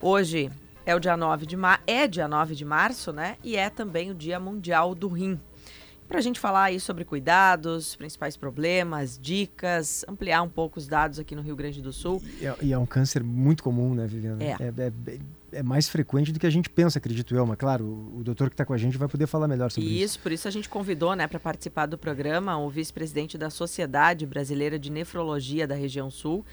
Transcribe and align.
Hoje 0.00 0.50
é 0.86 0.94
o 0.94 0.98
dia 1.00 1.16
9 1.16 1.44
de 1.44 1.56
mar... 1.56 1.82
é 1.86 2.06
dia 2.08 2.26
9 2.26 2.54
de 2.54 2.64
março, 2.64 3.12
né? 3.12 3.36
E 3.44 3.56
é 3.56 3.68
também 3.68 4.10
o 4.10 4.14
Dia 4.14 4.40
Mundial 4.40 4.94
do 4.94 5.08
Rim. 5.08 5.38
Para 6.08 6.18
a 6.18 6.22
gente 6.22 6.40
falar 6.40 6.64
aí 6.64 6.80
sobre 6.80 7.04
cuidados, 7.04 7.94
principais 7.94 8.36
problemas, 8.36 9.16
dicas, 9.20 10.04
ampliar 10.08 10.42
um 10.42 10.48
pouco 10.48 10.78
os 10.78 10.88
dados 10.88 11.20
aqui 11.20 11.36
no 11.36 11.42
Rio 11.42 11.54
Grande 11.54 11.80
do 11.80 11.92
Sul. 11.92 12.20
E 12.40 12.46
é, 12.46 12.56
e 12.62 12.72
é 12.72 12.78
um 12.78 12.86
câncer 12.86 13.22
muito 13.22 13.62
comum, 13.62 13.94
né, 13.94 14.06
Viviana? 14.06 14.42
É. 14.42 14.56
É, 14.58 15.12
é- 15.12 15.18
é 15.52 15.62
mais 15.64 15.88
frequente 15.88 16.32
do 16.32 16.38
que 16.38 16.46
a 16.46 16.50
gente 16.50 16.70
pensa, 16.70 16.98
acredito 16.98 17.34
eu. 17.34 17.44
Mas, 17.44 17.58
claro, 17.58 17.84
o, 17.84 18.18
o 18.20 18.24
doutor 18.24 18.48
que 18.48 18.54
está 18.54 18.64
com 18.64 18.72
a 18.72 18.78
gente 18.78 18.96
vai 18.96 19.08
poder 19.08 19.26
falar 19.26 19.48
melhor 19.48 19.70
sobre 19.70 19.90
isso. 19.90 20.04
isso, 20.04 20.18
por 20.20 20.30
isso 20.32 20.46
a 20.46 20.50
gente 20.50 20.68
convidou, 20.68 21.14
né, 21.16 21.26
para 21.26 21.40
participar 21.40 21.86
do 21.86 21.98
programa 21.98 22.56
o 22.56 22.70
vice-presidente 22.70 23.36
da 23.36 23.50
Sociedade 23.50 24.26
Brasileira 24.26 24.78
de 24.78 24.90
Nefrologia 24.92 25.66
da 25.66 25.74
região 25.74 26.08
Sul, 26.10 26.44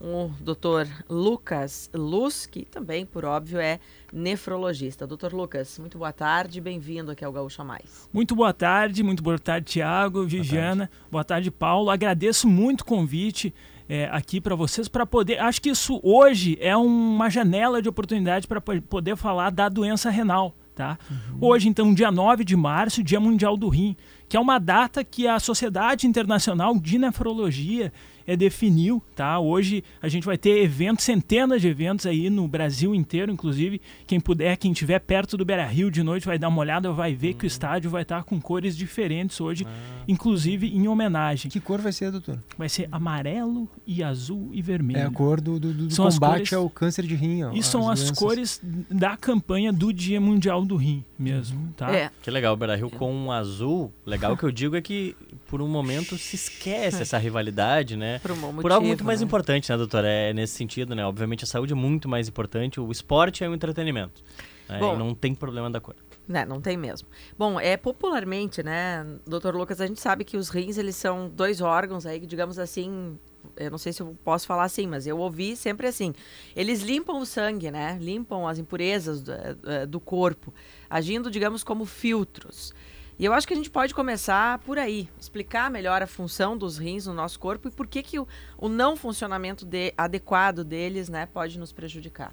o 0.00 0.30
Dr. 0.40 0.88
Lucas 1.08 1.90
Luz, 1.92 2.46
que 2.46 2.64
também, 2.64 3.04
por 3.04 3.24
óbvio, 3.24 3.58
é 3.58 3.80
nefrologista. 4.12 5.06
Dr. 5.06 5.34
Lucas, 5.34 5.78
muito 5.78 5.98
boa 5.98 6.12
tarde, 6.12 6.60
bem-vindo 6.60 7.10
aqui 7.10 7.24
ao 7.24 7.32
Gaúcha 7.32 7.64
Mais. 7.64 8.08
Muito 8.12 8.34
boa 8.34 8.52
tarde, 8.52 9.02
muito 9.02 9.22
boa 9.22 9.38
tarde, 9.38 9.72
Tiago, 9.72 10.24
Viviana. 10.24 10.90
Boa 11.10 11.24
tarde. 11.24 11.50
Paulo. 11.50 11.90
Agradeço 11.90 12.48
muito 12.48 12.82
o 12.82 12.84
convite 12.84 13.52
é, 13.88 14.08
aqui 14.12 14.40
para 14.40 14.54
vocês 14.54 14.86
para 14.86 15.04
poder. 15.04 15.40
Acho 15.40 15.60
que 15.60 15.70
isso 15.70 15.98
hoje 16.02 16.56
é 16.60 16.76
uma 16.76 17.28
janela 17.28 17.82
de 17.82 17.88
oportunidade 17.88 18.46
para 18.46 18.60
poder 18.60 19.16
falar 19.16 19.50
da 19.50 19.68
doença 19.68 20.10
renal. 20.10 20.54
Tá? 20.74 20.96
Hoje, 21.40 21.68
então, 21.68 21.92
dia 21.92 22.12
9 22.12 22.44
de 22.44 22.54
março, 22.54 23.02
Dia 23.02 23.18
Mundial 23.18 23.56
do 23.56 23.68
Rim, 23.68 23.96
que 24.28 24.36
é 24.36 24.40
uma 24.40 24.58
data 24.58 25.02
que 25.02 25.26
a 25.26 25.38
Sociedade 25.40 26.06
Internacional 26.06 26.78
de 26.78 26.98
Nefrologia 26.98 27.92
é, 28.26 28.36
definiu, 28.36 29.02
tá? 29.16 29.38
Hoje 29.40 29.82
a 30.02 30.08
gente 30.08 30.24
vai 30.26 30.36
ter 30.36 30.62
eventos, 30.62 31.02
centenas 31.06 31.62
de 31.62 31.68
eventos 31.68 32.04
aí 32.04 32.28
no 32.28 32.46
Brasil 32.46 32.94
inteiro, 32.94 33.32
inclusive 33.32 33.80
quem 34.06 34.20
puder, 34.20 34.54
quem 34.58 34.72
estiver 34.72 34.98
perto 34.98 35.34
do 35.34 35.46
Beira 35.46 35.64
Rio 35.66 35.90
de 35.90 36.02
noite 36.02 36.26
vai 36.26 36.38
dar 36.38 36.48
uma 36.48 36.60
olhada, 36.60 36.92
vai 36.92 37.14
ver 37.14 37.32
que 37.34 37.44
o 37.44 37.48
estádio 37.48 37.90
vai 37.90 38.02
estar 38.02 38.24
com 38.24 38.38
cores 38.38 38.76
diferentes 38.76 39.40
hoje, 39.40 39.66
inclusive 40.06 40.66
em 40.68 40.86
homenagem. 40.88 41.50
Que 41.50 41.58
cor 41.58 41.80
vai 41.80 41.90
ser, 41.92 42.10
doutor? 42.10 42.38
Vai 42.56 42.68
ser 42.68 42.86
amarelo 42.92 43.68
e 43.86 44.02
azul 44.02 44.50
e 44.52 44.60
vermelho. 44.60 44.98
É 45.00 45.04
a 45.04 45.10
cor 45.10 45.40
do, 45.40 45.58
do- 45.58 45.72
do 45.72 45.90
São 45.90 46.06
as 46.06 46.14
combate 46.14 46.32
cores- 46.38 46.52
ao 46.52 46.68
câncer 46.68 47.06
de 47.06 47.14
rim. 47.14 47.44
ó, 47.44 47.52
E 47.52 47.62
são 47.62 47.88
as 47.88 48.00
doenças. 48.00 48.18
cores 48.18 48.60
da 48.90 49.16
campanha 49.16 49.72
do 49.72 49.92
Dia 49.92 50.20
Mundial 50.20 50.64
do 50.66 50.76
Rim 50.76 51.02
mesmo, 51.18 51.72
tá? 51.76 51.90
É, 51.94 52.10
Que 52.22 52.30
legal, 52.30 52.52
o 52.52 52.56
Beira 52.58 52.76
Rio 52.76 52.90
com 52.90 53.12
um 53.12 53.32
azul. 53.32 53.90
Legal 54.04 54.17
que 54.36 54.44
eu 54.44 54.50
digo 54.50 54.76
é 54.76 54.80
que 54.82 55.16
por 55.46 55.60
um 55.62 55.68
momento 55.68 56.16
se 56.18 56.36
esquece 56.36 57.02
essa 57.02 57.18
rivalidade, 57.18 57.96
né? 57.96 58.18
por 58.18 58.32
um 58.32 58.36
bom 58.36 58.54
Por 58.54 58.72
algo 58.72 58.86
muito 58.86 58.98
motivo, 58.98 59.06
mais 59.06 59.20
né? 59.20 59.26
importante, 59.26 59.70
né, 59.70 59.76
doutor? 59.76 60.04
É 60.04 60.32
nesse 60.32 60.54
sentido, 60.54 60.94
né? 60.94 61.04
Obviamente 61.04 61.44
a 61.44 61.46
saúde 61.46 61.72
é 61.72 61.76
muito 61.76 62.08
mais 62.08 62.28
importante, 62.28 62.80
o 62.80 62.90
esporte 62.90 63.44
é 63.44 63.48
um 63.48 63.54
entretenimento. 63.54 64.22
né? 64.68 64.78
Bom. 64.78 64.96
Não 64.96 65.14
tem 65.14 65.34
problema 65.34 65.70
da 65.70 65.80
cor. 65.80 65.94
Né, 66.26 66.44
não 66.44 66.60
tem 66.60 66.76
mesmo. 66.76 67.08
Bom, 67.38 67.58
é 67.58 67.74
popularmente, 67.78 68.62
né, 68.62 69.06
doutor 69.26 69.54
Lucas, 69.56 69.80
a 69.80 69.86
gente 69.86 69.98
sabe 69.98 70.24
que 70.24 70.36
os 70.36 70.50
rins, 70.50 70.76
eles 70.76 70.94
são 70.94 71.26
dois 71.34 71.62
órgãos 71.62 72.04
aí, 72.04 72.20
que, 72.20 72.26
digamos 72.26 72.58
assim, 72.58 73.18
eu 73.56 73.70
não 73.70 73.78
sei 73.78 73.94
se 73.94 74.02
eu 74.02 74.14
posso 74.22 74.46
falar 74.46 74.64
assim, 74.64 74.86
mas 74.86 75.06
eu 75.06 75.16
ouvi 75.16 75.56
sempre 75.56 75.86
assim, 75.86 76.12
eles 76.54 76.82
limpam 76.82 77.18
o 77.18 77.24
sangue, 77.24 77.70
né, 77.70 77.96
limpam 77.98 78.46
as 78.46 78.58
impurezas 78.58 79.22
do, 79.22 79.32
eh, 79.32 79.86
do 79.86 79.98
corpo, 79.98 80.52
agindo, 80.90 81.30
digamos, 81.30 81.64
como 81.64 81.86
filtros. 81.86 82.74
E 83.18 83.24
eu 83.24 83.32
acho 83.32 83.46
que 83.48 83.52
a 83.52 83.56
gente 83.56 83.68
pode 83.70 83.92
começar 83.94 84.58
por 84.60 84.78
aí, 84.78 85.08
explicar 85.20 85.70
melhor 85.70 86.02
a 86.02 86.06
função 86.06 86.56
dos 86.56 86.78
rins 86.78 87.06
no 87.06 87.12
nosso 87.14 87.38
corpo 87.40 87.66
e 87.66 87.70
por 87.70 87.86
que, 87.86 88.00
que 88.02 88.18
o, 88.18 88.28
o 88.56 88.68
não 88.68 88.96
funcionamento 88.96 89.66
de- 89.66 89.92
adequado 89.98 90.62
deles, 90.62 91.08
né, 91.08 91.26
pode 91.26 91.58
nos 91.58 91.72
prejudicar. 91.72 92.32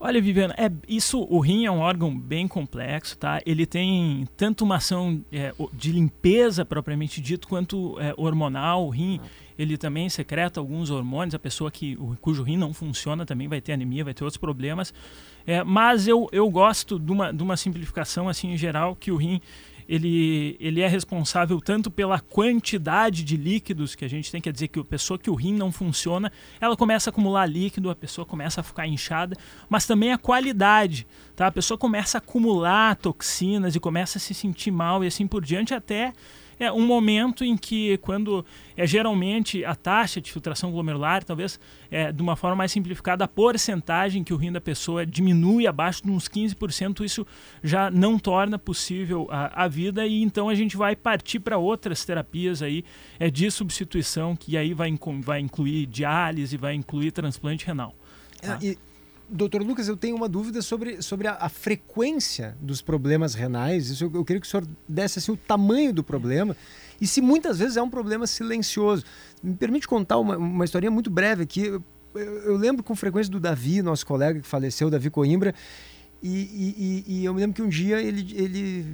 Olha, 0.00 0.20
Viviana, 0.20 0.52
é, 0.58 0.70
isso, 0.88 1.24
o 1.30 1.38
rim 1.38 1.64
é 1.64 1.70
um 1.70 1.78
órgão 1.78 2.14
bem 2.18 2.48
complexo, 2.48 3.16
tá? 3.16 3.40
Ele 3.46 3.64
tem 3.64 4.28
tanto 4.36 4.64
uma 4.64 4.76
ação 4.76 5.24
é, 5.32 5.54
de 5.72 5.92
limpeza 5.92 6.64
propriamente 6.64 7.20
dito, 7.20 7.46
quanto 7.46 7.98
é, 8.00 8.12
hormonal. 8.16 8.86
O 8.86 8.90
rim, 8.90 9.20
ele 9.56 9.78
também 9.78 10.08
secreta 10.10 10.58
alguns 10.58 10.90
hormônios. 10.90 11.34
A 11.34 11.38
pessoa 11.38 11.70
que, 11.70 11.96
o- 11.98 12.16
cujo 12.20 12.42
rim 12.42 12.56
não 12.56 12.74
funciona 12.74 13.24
também 13.24 13.46
vai 13.46 13.60
ter 13.60 13.72
anemia, 13.72 14.04
vai 14.04 14.12
ter 14.12 14.24
outros 14.24 14.36
problemas. 14.36 14.92
É, 15.46 15.62
mas 15.62 16.08
eu, 16.08 16.28
eu 16.32 16.50
gosto 16.50 16.98
de 16.98 17.12
uma, 17.12 17.32
de 17.32 17.42
uma 17.42 17.56
simplificação 17.56 18.28
assim 18.28 18.48
em 18.50 18.56
geral, 18.58 18.96
que 18.96 19.12
o 19.12 19.16
rim 19.16 19.40
ele, 19.88 20.56
ele 20.58 20.80
é 20.80 20.88
responsável 20.88 21.60
tanto 21.60 21.90
pela 21.90 22.18
quantidade 22.20 23.22
de 23.22 23.36
líquidos 23.36 23.94
que 23.94 24.04
a 24.04 24.08
gente 24.08 24.30
tem, 24.30 24.40
quer 24.40 24.52
dizer 24.52 24.68
que 24.68 24.80
a 24.80 24.84
pessoa 24.84 25.18
que 25.18 25.30
o 25.30 25.34
rim 25.34 25.54
não 25.54 25.70
funciona, 25.70 26.32
ela 26.60 26.76
começa 26.76 27.08
a 27.08 27.12
acumular 27.12 27.46
líquido, 27.46 27.90
a 27.90 27.94
pessoa 27.94 28.24
começa 28.24 28.60
a 28.60 28.64
ficar 28.64 28.86
inchada, 28.86 29.36
mas 29.68 29.86
também 29.86 30.12
a 30.12 30.18
qualidade, 30.18 31.06
tá? 31.36 31.46
A 31.46 31.52
pessoa 31.52 31.76
começa 31.76 32.18
a 32.18 32.20
acumular 32.20 32.96
toxinas 32.96 33.76
e 33.76 33.80
começa 33.80 34.18
a 34.18 34.20
se 34.20 34.34
sentir 34.34 34.70
mal 34.70 35.04
e 35.04 35.06
assim 35.06 35.26
por 35.26 35.44
diante 35.44 35.74
até 35.74 36.12
é 36.58 36.70
um 36.72 36.86
momento 36.86 37.44
em 37.44 37.56
que 37.56 37.96
quando 37.98 38.44
é 38.76 38.86
geralmente 38.86 39.64
a 39.64 39.74
taxa 39.74 40.20
de 40.20 40.32
filtração 40.32 40.70
glomerular, 40.70 41.24
talvez 41.24 41.58
é, 41.90 42.12
de 42.12 42.22
uma 42.22 42.36
forma 42.36 42.56
mais 42.56 42.72
simplificada, 42.72 43.24
a 43.24 43.28
porcentagem 43.28 44.24
que 44.24 44.32
o 44.32 44.36
rim 44.36 44.52
da 44.52 44.60
pessoa 44.60 45.06
diminui 45.06 45.66
abaixo 45.66 46.02
de 46.02 46.10
uns 46.10 46.28
15%, 46.28 47.04
isso 47.04 47.26
já 47.62 47.90
não 47.90 48.18
torna 48.18 48.58
possível 48.58 49.28
a, 49.30 49.64
a 49.64 49.68
vida 49.68 50.06
e 50.06 50.22
então 50.22 50.48
a 50.48 50.54
gente 50.54 50.76
vai 50.76 50.96
partir 50.96 51.40
para 51.40 51.58
outras 51.58 52.04
terapias 52.04 52.62
aí 52.62 52.84
é, 53.18 53.30
de 53.30 53.50
substituição 53.50 54.36
que 54.36 54.56
aí 54.56 54.74
vai, 54.74 54.92
vai 55.22 55.40
incluir 55.40 55.86
diálise, 55.86 56.56
vai 56.56 56.74
incluir 56.74 57.12
transplante 57.12 57.66
renal. 57.66 57.94
Ah, 58.42 58.58
E, 58.62 58.78
doutor 59.28 59.62
Lucas, 59.62 59.88
eu 59.88 59.96
tenho 59.96 60.16
uma 60.16 60.28
dúvida 60.28 60.60
sobre, 60.62 61.00
sobre 61.02 61.26
a, 61.28 61.36
a 61.40 61.48
frequência 61.48 62.56
dos 62.60 62.80
problemas 62.82 63.34
renais. 63.34 63.88
Isso 63.90 64.04
eu, 64.04 64.10
eu 64.14 64.24
queria 64.24 64.40
que 64.40 64.46
o 64.46 64.50
senhor 64.50 64.66
desse 64.88 65.18
assim, 65.18 65.32
o 65.32 65.36
tamanho 65.36 65.92
do 65.92 66.02
problema 66.04 66.56
e 67.00 67.06
se 67.06 67.20
muitas 67.20 67.58
vezes 67.58 67.76
é 67.76 67.82
um 67.82 67.90
problema 67.90 68.26
silencioso. 68.26 69.04
Me 69.42 69.54
permite 69.54 69.86
contar 69.88 70.18
uma, 70.18 70.36
uma 70.36 70.64
historinha 70.64 70.90
muito 70.90 71.10
breve 71.10 71.42
aqui. 71.42 71.62
Eu, 71.66 71.82
eu- 72.14 72.56
lembro 72.56 72.82
com 72.84 72.94
frequência 72.94 73.30
do 73.30 73.40
Davi, 73.40 73.82
nosso 73.82 74.06
colega 74.06 74.40
que 74.40 74.46
faleceu, 74.46 74.88
Davi 74.88 75.10
Coimbra, 75.10 75.54
e, 76.22 76.28
e- 76.28 77.04
e- 77.20 77.24
eu 77.24 77.34
me 77.34 77.40
lembro 77.40 77.54
que 77.56 77.62
um 77.62 77.68
dia 77.68 78.00
ele, 78.00 78.26
ele 78.34 78.86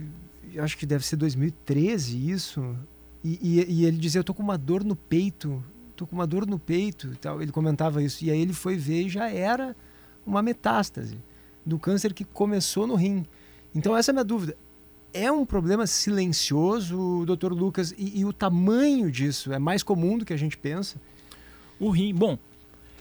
acho 0.58 0.76
que 0.78 0.86
deve 0.86 1.04
ser 1.06 1.16
2013 1.16 2.30
isso, 2.30 2.74
e, 3.22 3.38
e- 3.42 3.66
e 3.80 3.84
ele 3.84 3.98
dizia, 3.98 4.18
eu 4.20 4.24
tô 4.24 4.32
com 4.32 4.42
uma 4.42 4.56
dor 4.56 4.82
no 4.82 4.97
peito, 4.97 5.62
tô 5.94 6.06
com 6.06 6.16
uma 6.16 6.26
dor 6.26 6.47
no 6.47 6.58
peito 6.58 7.08
e 7.12 7.16
tal. 7.16 7.42
Ele 7.42 7.52
comentava 7.52 8.02
isso. 8.02 8.24
E 8.24 8.30
aí 8.30 8.41
ele 8.41 8.54
foi 8.54 8.76
ver 8.76 9.02
e 9.02 9.08
já 9.10 9.30
era 9.30 9.76
uma 10.26 10.42
metástase 10.42 11.19
do 11.64 11.78
câncer 11.78 12.12
que 12.12 12.25
começou 12.25 12.86
no 12.86 12.94
rim. 12.94 13.26
Então 13.75 13.97
essa 13.97 14.10
é 14.10 14.12
a 14.12 14.14
minha 14.14 14.25
dúvida. 14.25 14.56
É 15.12 15.31
um 15.31 15.44
problema 15.44 15.86
silencioso, 15.86 17.25
doutor 17.26 17.53
Lucas, 17.53 17.92
e, 17.98 18.20
e 18.20 18.25
o 18.25 18.32
tamanho 18.32 19.10
disso 19.10 19.53
é 19.53 19.59
mais 19.59 19.82
comum 19.82 20.16
do 20.16 20.25
que 20.25 20.32
a 20.32 20.36
gente 20.36 20.56
pensa? 20.56 21.00
O 21.78 21.91
rim, 21.91 22.14
bom, 22.14 22.38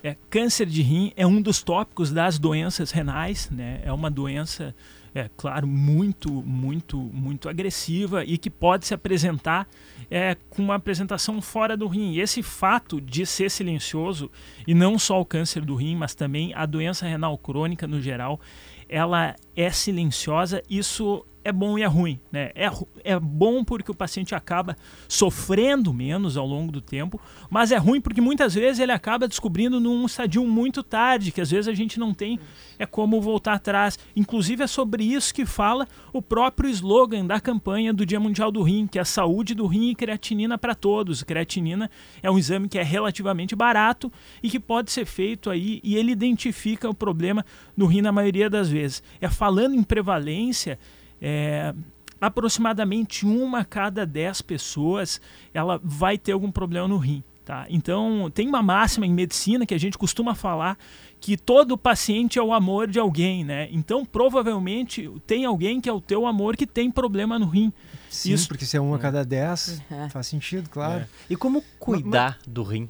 é, 0.03 0.15
câncer 0.29 0.65
de 0.65 0.81
rim 0.81 1.11
é 1.15 1.27
um 1.27 1.41
dos 1.41 1.61
tópicos 1.61 2.11
das 2.11 2.39
doenças 2.39 2.91
renais, 2.91 3.49
né? 3.51 3.81
É 3.83 3.91
uma 3.91 4.09
doença, 4.09 4.73
é 5.13 5.29
claro, 5.35 5.67
muito, 5.67 6.31
muito, 6.31 6.97
muito 6.97 7.49
agressiva 7.49 8.23
e 8.23 8.37
que 8.37 8.49
pode 8.49 8.85
se 8.85 8.93
apresentar 8.93 9.67
é, 10.09 10.35
com 10.49 10.61
uma 10.61 10.75
apresentação 10.75 11.41
fora 11.41 11.75
do 11.75 11.87
rim. 11.87 12.13
E 12.13 12.21
esse 12.21 12.43
fato 12.43 13.01
de 13.01 13.25
ser 13.25 13.49
silencioso, 13.49 14.31
e 14.67 14.73
não 14.73 14.97
só 14.99 15.19
o 15.19 15.25
câncer 15.25 15.63
do 15.63 15.75
rim, 15.75 15.95
mas 15.95 16.13
também 16.15 16.53
a 16.53 16.65
doença 16.65 17.05
renal 17.05 17.37
crônica 17.37 17.87
no 17.87 18.01
geral, 18.01 18.39
ela 18.87 19.35
é 19.55 19.69
silenciosa, 19.69 20.63
isso 20.69 21.25
é 21.43 21.51
bom 21.51 21.77
e 21.77 21.83
é 21.83 21.85
ruim. 21.85 22.19
Né? 22.31 22.51
É, 22.55 22.69
é 23.03 23.19
bom 23.19 23.63
porque 23.63 23.91
o 23.91 23.95
paciente 23.95 24.35
acaba 24.35 24.75
sofrendo 25.07 25.93
menos 25.93 26.37
ao 26.37 26.45
longo 26.45 26.71
do 26.71 26.81
tempo, 26.81 27.19
mas 27.49 27.71
é 27.71 27.77
ruim 27.77 28.01
porque 28.01 28.21
muitas 28.21 28.53
vezes 28.53 28.79
ele 28.79 28.91
acaba 28.91 29.27
descobrindo 29.27 29.79
num 29.79 30.05
estadio 30.05 30.45
muito 30.45 30.83
tarde, 30.83 31.31
que 31.31 31.41
às 31.41 31.51
vezes 31.51 31.67
a 31.67 31.73
gente 31.73 31.99
não 31.99 32.13
tem 32.13 32.39
é 32.77 32.85
como 32.85 33.21
voltar 33.21 33.53
atrás. 33.53 33.99
Inclusive 34.15 34.63
é 34.63 34.67
sobre 34.67 35.03
isso 35.03 35.33
que 35.33 35.45
fala 35.45 35.87
o 36.13 36.21
próprio 36.21 36.69
slogan 36.69 37.25
da 37.25 37.39
campanha 37.39 37.93
do 37.93 38.05
Dia 38.05 38.19
Mundial 38.19 38.51
do 38.51 38.63
Rim, 38.63 38.87
que 38.87 38.97
é 38.97 39.01
a 39.01 39.05
saúde 39.05 39.53
do 39.53 39.67
rim 39.67 39.89
e 39.89 39.95
creatinina 39.95 40.57
para 40.57 40.73
todos. 40.73 41.21
Creatinina 41.21 41.91
é 42.23 42.31
um 42.31 42.37
exame 42.37 42.69
que 42.69 42.79
é 42.79 42.83
relativamente 42.83 43.55
barato 43.55 44.11
e 44.41 44.49
que 44.49 44.59
pode 44.59 44.91
ser 44.91 45.05
feito 45.05 45.49
aí 45.49 45.81
e 45.83 45.95
ele 45.95 46.11
identifica 46.11 46.89
o 46.89 46.93
problema 46.93 47.45
no 47.75 47.85
rim 47.85 48.01
na 48.01 48.11
maioria 48.11 48.49
das 48.49 48.69
vezes. 48.69 49.03
É 49.19 49.27
falando 49.27 49.75
em 49.75 49.83
prevalência, 49.83 50.79
é, 51.21 51.73
aproximadamente 52.21 53.25
uma 53.25 53.59
a 53.59 53.65
cada 53.65 54.05
dez 54.05 54.41
pessoas 54.41 55.19
ela 55.53 55.79
vai 55.83 56.17
ter 56.17 56.31
algum 56.33 56.51
problema 56.51 56.87
no 56.87 56.97
rim. 56.97 57.23
Tá? 57.45 57.65
Então, 57.67 58.29
tem 58.31 58.47
uma 58.47 58.61
máxima 58.61 59.07
em 59.07 59.13
medicina 59.13 59.65
que 59.65 59.73
a 59.73 59.77
gente 59.79 59.97
costuma 59.97 60.35
falar 60.35 60.77
que 61.19 61.35
todo 61.35 61.75
paciente 61.75 62.37
é 62.37 62.43
o 62.43 62.53
amor 62.53 62.87
de 62.87 62.99
alguém, 62.99 63.43
né? 63.43 63.67
Então, 63.71 64.05
provavelmente, 64.05 65.09
tem 65.25 65.45
alguém 65.45 65.81
que 65.81 65.89
é 65.89 65.91
o 65.93 65.99
teu 65.99 66.27
amor 66.27 66.55
que 66.55 66.67
tem 66.67 66.91
problema 66.91 67.39
no 67.39 67.47
rim. 67.47 67.73
Sim, 68.07 68.33
Isso- 68.33 68.47
porque 68.47 68.65
se 68.65 68.77
é 68.77 68.81
um 68.81 68.93
a 68.93 68.99
cada 68.99 69.25
dez, 69.25 69.81
É. 69.89 70.07
faz 70.09 70.27
sentido, 70.27 70.69
claro. 70.69 71.01
É. 71.01 71.07
E 71.27 71.35
como 71.35 71.63
cuidar 71.79 72.37
do 72.47 72.61
rim? 72.61 72.87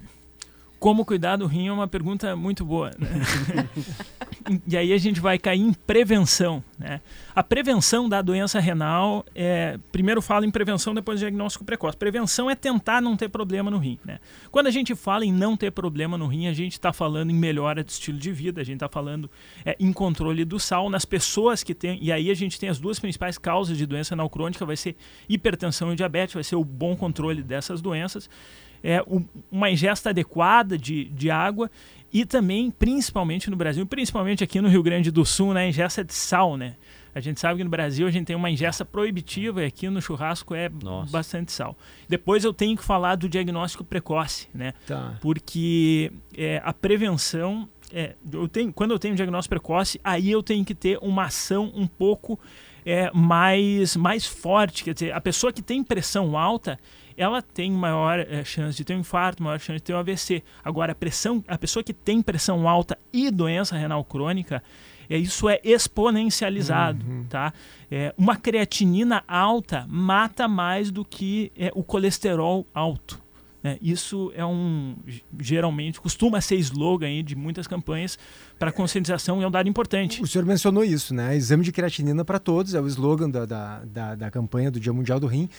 Como 0.79 1.03
cuidar 1.03 1.35
do 1.35 1.45
rim 1.45 1.67
é 1.67 1.71
uma 1.71 1.89
pergunta 1.89 2.35
muito 2.37 2.63
boa. 2.63 2.91
Né? 2.97 3.67
e 4.65 4.77
aí 4.77 4.93
a 4.93 4.97
gente 4.97 5.19
vai 5.19 5.37
cair 5.37 5.59
em 5.59 5.73
prevenção. 5.73 6.63
Né? 6.77 7.01
A 7.35 7.43
prevenção 7.43 8.07
da 8.07 8.21
doença 8.21 8.61
renal, 8.61 9.25
é, 9.35 9.77
primeiro 9.91 10.21
fala 10.21 10.45
em 10.45 10.51
prevenção, 10.51 10.93
depois 10.93 11.19
diagnóstico 11.19 11.65
precoce. 11.65 11.97
Prevenção 11.97 12.49
é 12.49 12.55
tentar 12.55 13.01
não 13.01 13.17
ter 13.17 13.27
problema 13.27 13.69
no 13.69 13.77
rim. 13.77 13.99
Né? 14.05 14.19
Quando 14.49 14.67
a 14.67 14.71
gente 14.71 14.95
fala 14.95 15.25
em 15.25 15.33
não 15.33 15.57
ter 15.57 15.71
problema 15.71 16.17
no 16.17 16.27
rim, 16.27 16.47
a 16.47 16.53
gente 16.53 16.73
está 16.73 16.93
falando 16.93 17.29
em 17.29 17.35
melhora 17.35 17.83
do 17.83 17.89
estilo 17.89 18.17
de 18.17 18.31
vida, 18.31 18.61
a 18.61 18.63
gente 18.63 18.75
está 18.75 18.87
falando 18.87 19.29
é, 19.65 19.75
em 19.79 19.91
controle 19.91 20.45
do 20.45 20.57
sal 20.59 20.89
nas 20.89 21.03
pessoas 21.03 21.61
que 21.61 21.75
têm. 21.75 21.99
E 22.01 22.09
aí 22.09 22.31
a 22.31 22.33
gente 22.33 22.57
tem 22.57 22.69
as 22.69 22.79
duas 22.79 22.99
principais 22.99 23.37
causas 23.37 23.77
de 23.77 23.85
doença 23.85 24.15
renal 24.15 24.29
crônica, 24.29 24.65
vai 24.65 24.77
ser 24.77 24.95
hipertensão 25.27 25.91
e 25.91 25.95
diabetes, 25.97 26.35
vai 26.35 26.43
ser 26.43 26.55
o 26.55 26.63
bom 26.63 26.95
controle 26.95 27.43
dessas 27.43 27.81
doenças 27.81 28.29
é, 28.83 29.03
uma 29.51 29.69
ingesta 29.69 30.09
adequada 30.09 30.77
de, 30.77 31.05
de 31.05 31.29
água 31.29 31.69
e 32.11 32.25
também, 32.25 32.71
principalmente 32.71 33.49
no 33.49 33.55
Brasil, 33.55 33.85
principalmente 33.85 34.43
aqui 34.43 34.59
no 34.59 34.67
Rio 34.67 34.81
Grande 34.81 35.11
do 35.11 35.25
Sul, 35.25 35.53
né, 35.53 35.69
ingesta 35.69 36.03
de 36.03 36.13
sal, 36.13 36.57
né? 36.57 36.75
A 37.13 37.19
gente 37.19 37.39
sabe 37.39 37.57
que 37.57 37.63
no 37.63 37.69
Brasil 37.69 38.07
a 38.07 38.11
gente 38.11 38.27
tem 38.27 38.35
uma 38.35 38.49
ingesta 38.49 38.85
proibitiva 38.85 39.63
e 39.63 39.65
aqui 39.65 39.89
no 39.89 40.01
churrasco 40.01 40.53
é 40.53 40.69
Nossa. 40.69 41.11
bastante 41.11 41.51
sal. 41.51 41.75
Depois 42.07 42.43
eu 42.43 42.53
tenho 42.53 42.77
que 42.77 42.83
falar 42.83 43.15
do 43.15 43.27
diagnóstico 43.27 43.83
precoce, 43.83 44.47
né? 44.53 44.73
Tá. 44.85 45.17
Porque 45.19 46.11
é, 46.37 46.61
a 46.63 46.71
prevenção, 46.71 47.67
é, 47.91 48.15
eu 48.31 48.47
tenho, 48.47 48.71
quando 48.71 48.91
eu 48.91 48.99
tenho 48.99 49.15
diagnóstico 49.15 49.49
precoce, 49.49 49.99
aí 50.03 50.29
eu 50.29 50.43
tenho 50.43 50.63
que 50.63 50.75
ter 50.75 50.99
uma 51.01 51.25
ação 51.25 51.71
um 51.75 51.87
pouco 51.87 52.39
é, 52.85 53.11
mais, 53.11 53.95
mais 53.95 54.25
forte. 54.25 54.83
Quer 54.83 54.93
dizer, 54.93 55.11
a 55.13 55.19
pessoa 55.19 55.51
que 55.51 55.61
tem 55.61 55.83
pressão 55.83 56.37
alta, 56.37 56.79
ela 57.19 57.41
tem 57.41 57.69
maior 57.69 58.19
é, 58.19 58.43
chance 58.45 58.77
de 58.77 58.85
ter 58.85 58.95
um 58.95 58.99
infarto, 58.99 59.43
maior 59.43 59.59
chance 59.59 59.77
de 59.77 59.83
ter 59.83 59.93
um 59.93 59.97
AVC. 59.97 60.41
Agora, 60.63 60.93
a 60.93 60.95
pressão, 60.95 61.43
a 61.47 61.57
pessoa 61.57 61.83
que 61.83 61.93
tem 61.93 62.21
pressão 62.21 62.67
alta 62.67 62.97
e 63.11 63.29
doença 63.29 63.75
renal 63.75 64.05
crônica, 64.05 64.63
é, 65.09 65.17
isso 65.17 65.49
é 65.49 65.59
exponencializado, 65.61 67.05
uhum. 67.05 67.25
tá? 67.27 67.51
É, 67.91 68.13
uma 68.17 68.37
creatinina 68.37 69.21
alta 69.27 69.85
mata 69.89 70.47
mais 70.47 70.91
do 70.91 71.03
que 71.03 71.51
é, 71.57 71.69
o 71.75 71.83
colesterol 71.83 72.65
alto. 72.73 73.21
É, 73.61 73.77
isso 73.81 74.31
é 74.33 74.45
um 74.45 74.95
geralmente 75.37 75.99
costuma 75.99 76.39
ser 76.39 76.55
slogan 76.55 77.21
de 77.21 77.35
muitas 77.35 77.67
campanhas 77.67 78.17
para 78.57 78.71
conscientização 78.71 79.41
e 79.41 79.43
é 79.43 79.47
um 79.47 79.51
dado 79.51 79.67
importante. 79.67 80.23
O 80.23 80.27
senhor 80.27 80.45
mencionou 80.45 80.85
isso, 80.85 81.13
né? 81.13 81.35
Exame 81.35 81.65
de 81.65 81.73
creatinina 81.73 82.23
para 82.23 82.39
todos 82.39 82.73
é 82.73 82.79
o 82.79 82.87
slogan 82.87 83.29
da, 83.29 83.45
da, 83.45 83.83
da, 83.83 84.15
da 84.15 84.31
campanha 84.31 84.71
do 84.71 84.79
Dia 84.79 84.93
Mundial 84.93 85.19
do 85.19 85.27
Rim. 85.27 85.49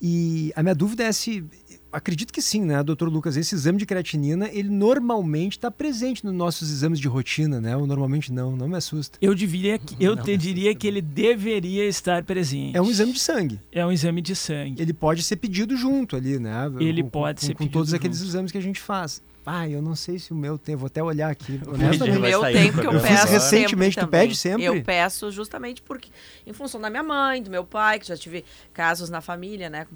E 0.00 0.52
a 0.54 0.62
minha 0.62 0.74
dúvida 0.74 1.04
é 1.04 1.12
se. 1.12 1.44
Acredito 1.90 2.32
que 2.32 2.42
sim, 2.42 2.62
né, 2.64 2.82
doutor 2.82 3.08
Lucas? 3.08 3.36
Esse 3.36 3.54
exame 3.54 3.78
de 3.78 3.86
creatinina, 3.86 4.48
ele 4.52 4.68
normalmente 4.68 5.52
está 5.52 5.70
presente 5.70 6.24
nos 6.24 6.34
nossos 6.34 6.68
exames 6.68 6.98
de 6.98 7.06
rotina, 7.06 7.60
né? 7.60 7.76
Ou 7.76 7.86
normalmente 7.86 8.32
não, 8.32 8.56
não 8.56 8.66
me 8.66 8.76
assusta. 8.76 9.16
Eu, 9.20 9.32
diria 9.32 9.78
que, 9.78 9.94
eu 10.04 10.16
te 10.16 10.36
diria 10.36 10.74
que 10.74 10.88
ele 10.88 11.00
deveria 11.00 11.86
estar 11.86 12.24
presente. 12.24 12.76
É 12.76 12.82
um 12.82 12.90
exame 12.90 13.12
de 13.12 13.20
sangue. 13.20 13.60
É 13.70 13.86
um 13.86 13.92
exame 13.92 14.20
de 14.20 14.34
sangue. 14.34 14.82
Ele 14.82 14.92
pode 14.92 15.22
ser 15.22 15.36
pedido 15.36 15.76
junto 15.76 16.16
ali, 16.16 16.38
né? 16.40 16.52
Ele 16.80 17.04
com, 17.04 17.10
pode 17.10 17.40
com, 17.40 17.46
ser 17.46 17.52
com 17.52 17.58
pedido 17.58 17.72
todos 17.72 17.90
junto. 17.90 17.96
aqueles 17.96 18.20
exames 18.20 18.50
que 18.50 18.58
a 18.58 18.62
gente 18.62 18.80
faz. 18.80 19.22
Ah, 19.46 19.68
eu 19.68 19.82
não 19.82 19.94
sei 19.94 20.18
se 20.18 20.32
o 20.32 20.34
meu 20.34 20.56
tem, 20.56 20.74
vou 20.74 20.86
até 20.86 21.02
olhar 21.02 21.30
aqui. 21.30 21.60
O 21.68 21.76
meu 21.76 22.40
tem, 22.42 22.72
porque 22.72 22.86
eu 22.86 23.00
peço. 23.00 23.26
recentemente, 23.26 23.98
tu 23.98 24.08
pede 24.08 24.34
sempre? 24.36 24.64
Eu 24.64 24.82
peço 24.82 25.30
justamente 25.30 25.82
porque, 25.82 26.08
em 26.46 26.52
função 26.52 26.80
da 26.80 26.88
minha 26.88 27.02
mãe, 27.02 27.42
do 27.42 27.50
meu 27.50 27.64
pai, 27.64 27.98
que 27.98 28.06
já 28.06 28.16
tive 28.16 28.44
casos 28.72 29.10
na 29.10 29.20
família, 29.20 29.68
né? 29.68 29.86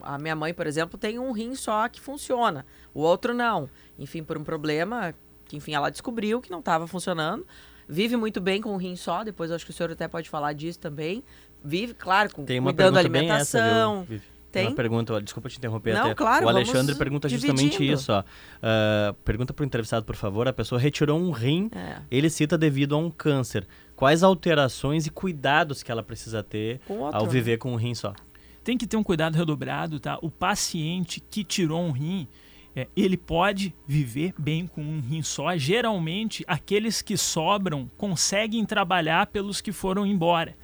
A 0.00 0.18
minha 0.18 0.34
mãe, 0.34 0.54
por 0.54 0.66
exemplo, 0.66 0.98
tem 0.98 1.18
um 1.18 1.32
rim 1.32 1.54
só 1.54 1.88
que 1.88 2.00
funciona, 2.00 2.64
o 2.92 3.00
outro 3.00 3.34
não. 3.34 3.68
Enfim, 3.98 4.22
por 4.22 4.38
um 4.38 4.44
problema 4.44 5.14
que, 5.46 5.56
enfim, 5.56 5.74
ela 5.74 5.90
descobriu 5.90 6.40
que 6.40 6.50
não 6.50 6.60
estava 6.60 6.86
funcionando. 6.86 7.46
Vive 7.86 8.16
muito 8.16 8.40
bem 8.40 8.62
com 8.62 8.72
um 8.72 8.76
rim 8.76 8.96
só, 8.96 9.22
depois 9.22 9.50
acho 9.50 9.64
que 9.64 9.70
o 9.70 9.74
senhor 9.74 9.92
até 9.92 10.08
pode 10.08 10.30
falar 10.30 10.52
disso 10.54 10.78
também. 10.78 11.22
Vive, 11.62 11.94
claro, 11.94 12.32
com, 12.34 12.44
tem 12.44 12.58
uma 12.58 12.70
cuidando 12.70 12.94
da 12.94 13.00
alimentação. 13.00 14.02
Essa, 14.02 14.04
viu, 14.04 14.20
tem? 14.54 14.68
Uma 14.68 14.76
pergunta, 14.76 15.20
desculpa 15.20 15.48
te 15.48 15.58
interromper 15.58 15.94
Não, 15.94 16.06
até. 16.06 16.14
Claro, 16.14 16.46
o 16.46 16.48
Alexandre 16.48 16.94
pergunta 16.94 17.28
justamente 17.28 17.72
dividindo. 17.72 17.92
isso, 17.92 18.12
ó. 18.12 18.20
Uh, 18.20 19.12
pergunta 19.24 19.52
para 19.52 19.64
o 19.64 19.66
entrevistado, 19.66 20.06
por 20.06 20.14
favor. 20.14 20.46
A 20.46 20.52
pessoa 20.52 20.80
retirou 20.80 21.18
um 21.18 21.32
rim, 21.32 21.68
é. 21.74 21.96
ele 22.08 22.30
cita 22.30 22.56
devido 22.56 22.94
a 22.94 22.98
um 22.98 23.10
câncer. 23.10 23.66
Quais 23.96 24.22
alterações 24.22 25.06
e 25.06 25.10
cuidados 25.10 25.82
que 25.82 25.90
ela 25.90 26.04
precisa 26.04 26.40
ter 26.42 26.80
outro, 26.88 27.18
ao 27.18 27.26
viver 27.26 27.52
né? 27.52 27.56
com 27.58 27.72
um 27.72 27.76
rim 27.76 27.94
só? 27.94 28.14
Tem 28.62 28.78
que 28.78 28.86
ter 28.86 28.96
um 28.96 29.02
cuidado 29.02 29.34
redobrado, 29.34 29.98
tá? 29.98 30.18
O 30.22 30.30
paciente 30.30 31.20
que 31.20 31.42
tirou 31.42 31.82
um 31.82 31.90
rim, 31.90 32.28
é, 32.76 32.86
ele 32.96 33.16
pode 33.16 33.74
viver 33.86 34.34
bem 34.38 34.66
com 34.68 34.82
um 34.82 35.00
rim 35.00 35.22
só. 35.22 35.56
Geralmente, 35.56 36.44
aqueles 36.46 37.02
que 37.02 37.16
sobram 37.16 37.90
conseguem 37.96 38.64
trabalhar 38.64 39.26
pelos 39.26 39.60
que 39.60 39.72
foram 39.72 40.06
embora, 40.06 40.56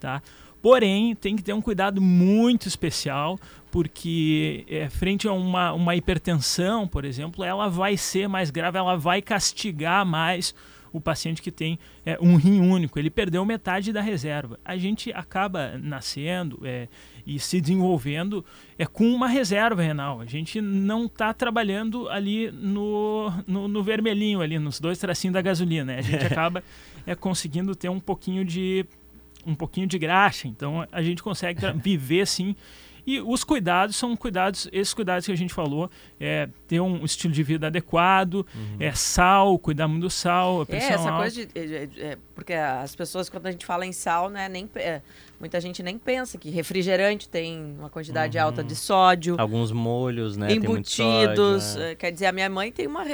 tá? 0.00 0.22
Porém, 0.66 1.14
tem 1.14 1.36
que 1.36 1.44
ter 1.44 1.52
um 1.52 1.62
cuidado 1.62 2.02
muito 2.02 2.66
especial, 2.66 3.38
porque 3.70 4.64
é, 4.68 4.88
frente 4.90 5.28
a 5.28 5.32
uma, 5.32 5.72
uma 5.72 5.94
hipertensão, 5.94 6.88
por 6.88 7.04
exemplo, 7.04 7.44
ela 7.44 7.68
vai 7.68 7.96
ser 7.96 8.28
mais 8.28 8.50
grave, 8.50 8.76
ela 8.76 8.96
vai 8.96 9.22
castigar 9.22 10.04
mais 10.04 10.52
o 10.92 11.00
paciente 11.00 11.40
que 11.40 11.52
tem 11.52 11.78
é, 12.04 12.18
um 12.20 12.34
rim 12.34 12.58
único. 12.58 12.98
Ele 12.98 13.10
perdeu 13.10 13.44
metade 13.44 13.92
da 13.92 14.00
reserva. 14.00 14.58
A 14.64 14.76
gente 14.76 15.12
acaba 15.12 15.78
nascendo 15.78 16.58
é, 16.64 16.88
e 17.24 17.38
se 17.38 17.60
desenvolvendo 17.60 18.44
é, 18.76 18.86
com 18.86 19.06
uma 19.08 19.28
reserva 19.28 19.82
renal. 19.82 20.20
A 20.20 20.26
gente 20.26 20.60
não 20.60 21.04
está 21.04 21.32
trabalhando 21.32 22.08
ali 22.08 22.50
no, 22.50 23.32
no, 23.46 23.68
no, 23.68 23.84
vermelhinho, 23.84 24.40
ali 24.40 24.58
nos 24.58 24.80
dois 24.80 24.98
tracinhos 24.98 25.34
da 25.34 25.42
gasolina. 25.42 25.92
Né? 25.92 25.98
A 25.98 26.02
gente 26.02 26.26
acaba 26.26 26.64
é, 27.06 27.14
conseguindo 27.14 27.76
ter 27.76 27.88
um 27.88 28.00
pouquinho 28.00 28.44
de 28.44 28.84
um 29.46 29.54
pouquinho 29.54 29.86
de 29.86 29.98
graxa. 29.98 30.48
Então 30.48 30.86
a 30.90 31.02
gente 31.02 31.22
consegue 31.22 31.60
viver 31.80 32.22
assim. 32.22 32.56
E 33.06 33.20
os 33.20 33.44
cuidados 33.44 33.94
são 33.94 34.16
cuidados, 34.16 34.68
esses 34.72 34.92
cuidados 34.92 35.24
que 35.24 35.30
a 35.30 35.36
gente 35.36 35.54
falou, 35.54 35.88
é 36.18 36.48
ter 36.66 36.80
um 36.80 37.04
estilo 37.04 37.32
de 37.32 37.40
vida 37.40 37.68
adequado, 37.68 38.44
uhum. 38.52 38.76
é 38.80 38.90
sal, 38.90 39.56
cuidar 39.60 39.86
muito 39.86 40.02
do 40.02 40.10
sal, 40.10 40.66
é, 40.68 40.76
essa 40.76 41.08
alta. 41.08 41.12
coisa 41.12 41.46
de, 41.46 41.58
é, 41.58 41.88
é, 41.98 42.18
porque 42.34 42.52
as 42.52 42.96
pessoas 42.96 43.28
quando 43.28 43.46
a 43.46 43.52
gente 43.52 43.64
fala 43.64 43.86
em 43.86 43.92
sal, 43.92 44.28
né, 44.28 44.48
nem 44.48 44.68
é, 44.74 45.00
muita 45.38 45.60
gente 45.60 45.82
nem 45.82 45.98
pensa 45.98 46.38
que 46.38 46.50
refrigerante 46.50 47.28
tem 47.28 47.76
uma 47.78 47.90
quantidade 47.90 48.38
uhum. 48.38 48.44
alta 48.44 48.64
de 48.64 48.74
sódio. 48.74 49.36
Alguns 49.38 49.72
molhos, 49.72 50.36
né? 50.36 50.52
Embutidos. 50.52 51.64
Sódio, 51.64 51.82
é. 51.82 51.94
Quer 51.94 52.12
dizer, 52.12 52.26
a 52.26 52.32
minha 52.32 52.48
mãe 52.48 52.72
tem 52.72 52.86
uma, 52.86 53.04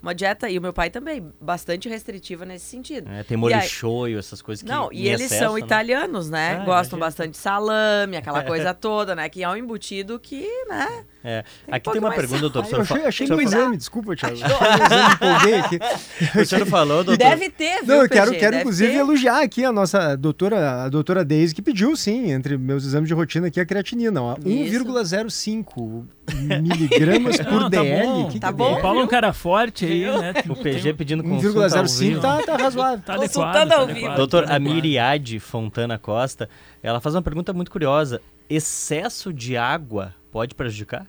uma 0.00 0.14
dieta, 0.14 0.48
e 0.48 0.58
o 0.58 0.62
meu 0.62 0.72
pai 0.72 0.90
também, 0.90 1.32
bastante 1.40 1.88
restritiva 1.88 2.44
nesse 2.44 2.66
sentido. 2.66 3.10
É, 3.10 3.22
tem 3.22 3.36
molho 3.36 3.54
aí, 3.54 3.68
shoyu, 3.68 4.18
essas 4.18 4.40
coisas 4.40 4.62
que. 4.62 4.68
Não, 4.68 4.90
e 4.92 5.08
eles 5.08 5.22
excesso, 5.22 5.44
são 5.44 5.54
né? 5.54 5.60
italianos, 5.60 6.30
né? 6.30 6.58
Ah, 6.60 6.64
Gostam 6.64 6.98
bastante 6.98 7.32
de 7.32 7.38
salame, 7.38 8.16
aquela 8.16 8.42
coisa 8.44 8.72
toda, 8.74 9.14
né? 9.14 9.28
Que 9.28 9.42
é 9.42 9.48
um 9.48 9.56
embutido 9.56 10.18
que, 10.18 10.46
né? 10.68 11.04
É. 11.24 11.42
Tem 11.64 11.74
Aqui 11.74 11.90
tem 11.90 12.00
uma 12.00 12.12
pergunta, 12.12 12.40
doutor. 12.40 12.66
Eu 12.70 12.80
achei, 12.80 13.04
achei 13.04 13.26
meu 13.28 13.40
exame, 13.40 13.76
desculpa, 13.76 14.16
Thiago. 14.16 14.36
empolguei 14.36 15.54
aqui. 15.54 15.78
O 16.40 16.44
senhor 16.44 16.66
falou, 16.66 17.04
doutor. 17.04 17.18
Deve 17.18 17.50
ter, 17.50 17.78
viu, 17.78 17.86
Não, 17.86 18.02
eu 18.02 18.08
quero, 18.08 18.32
quero 18.32 18.40
Deve 18.40 18.56
inclusive 18.58 18.92
ter. 18.92 18.98
elogiar 18.98 19.42
aqui 19.42 19.64
a 19.64 19.72
nossa 19.72 20.16
doutora, 20.16 20.84
a 20.84 20.88
doutora 20.88 21.24
Deise, 21.24 21.54
que 21.54 21.62
pediu 21.72 21.96
sim, 21.96 22.30
entre 22.30 22.56
meus 22.58 22.84
exames 22.84 23.08
de 23.08 23.14
rotina 23.14 23.46
aqui, 23.48 23.58
a 23.58 23.66
creatina. 23.66 24.22
ó, 24.22 24.36
1,05 24.36 26.04
miligramas 26.62 27.36
por 27.38 27.52
Não, 27.52 27.70
tá 27.70 27.82
DL. 27.82 28.06
bom. 28.06 28.28
que 28.28 28.38
Tá 28.40 28.48
que 28.48 28.54
bom. 28.54 28.74
é? 28.74 28.78
O 28.78 28.82
Paulo 28.82 29.00
é 29.00 29.04
um 29.04 29.08
cara 29.08 29.32
forte 29.32 29.84
aí, 29.84 30.04
né? 30.04 30.32
O 30.48 30.56
PG 30.56 30.94
pedindo 30.94 31.22
consulta 31.22 31.60
ao 31.78 31.84
1,05 31.84 31.98
vivo. 31.98 32.20
tá, 32.20 32.42
tá 32.42 32.56
razoável. 32.56 33.04
Tá 33.04 33.16
Consultando 33.16 33.48
adequado, 33.56 33.68
tá 33.68 33.76
ao 33.76 33.82
adequado, 33.84 34.02
vivo. 34.02 34.16
Doutor 34.16 34.44
tá 34.44 34.54
adequado. 34.54 34.70
Amiriade 34.72 35.40
Fontana 35.40 35.98
Costa, 35.98 36.48
ela 36.82 37.00
faz 37.00 37.14
uma 37.14 37.22
pergunta 37.22 37.52
muito 37.52 37.70
curiosa. 37.70 38.20
Excesso 38.48 39.32
de 39.32 39.56
água 39.56 40.14
pode 40.30 40.54
prejudicar? 40.54 41.06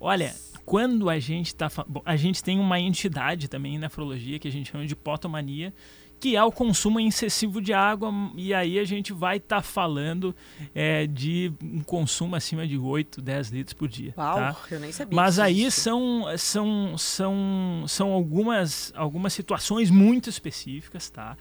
Olha, 0.00 0.34
quando 0.64 1.08
a 1.08 1.18
gente 1.18 1.46
está. 1.48 1.70
A 2.04 2.14
gente 2.16 2.42
tem 2.44 2.58
uma 2.60 2.78
entidade 2.78 3.48
também 3.48 3.74
em 3.76 3.78
nefrologia 3.78 4.38
que 4.38 4.46
a 4.46 4.52
gente 4.52 4.70
chama 4.70 4.86
de 4.86 4.94
potomania, 4.94 5.72
que 6.20 6.36
é 6.36 6.42
o 6.42 6.50
consumo 6.50 6.98
excessivo 6.98 7.60
de 7.60 7.72
água, 7.72 8.12
e 8.34 8.52
aí 8.52 8.78
a 8.78 8.84
gente 8.84 9.12
vai 9.12 9.36
estar 9.36 9.62
falando 9.62 10.34
é, 10.74 11.06
de 11.06 11.52
um 11.62 11.80
consumo 11.80 12.34
acima 12.34 12.66
de 12.66 12.76
8, 12.76 13.22
10 13.22 13.48
litros 13.50 13.74
por 13.74 13.88
dia. 13.88 14.12
Uau, 14.16 14.36
tá? 14.36 14.56
eu 14.70 14.80
nem 14.80 14.90
sabia. 14.90 15.14
Mas 15.14 15.38
aí 15.38 15.70
são, 15.70 16.24
são, 16.36 16.98
são, 16.98 17.84
são 17.86 18.12
algumas, 18.12 18.92
algumas 18.96 19.32
situações 19.32 19.90
muito 19.90 20.28
específicas, 20.28 21.08
tá? 21.08 21.36